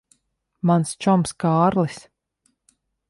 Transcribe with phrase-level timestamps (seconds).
[0.69, 1.99] Mans čoms Kārlis.